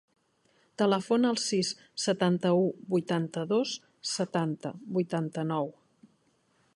Telefona 0.81 1.29
al 1.33 1.37
sis, 1.41 1.69
setanta-u, 2.05 2.63
vuitanta-dos, 2.95 3.75
setanta, 4.15 4.73
vuitanta-nou. 4.97 5.71